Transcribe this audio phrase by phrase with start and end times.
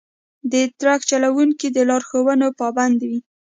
[0.51, 3.19] د ټرک چلونکي د لارښوونو پابند وي.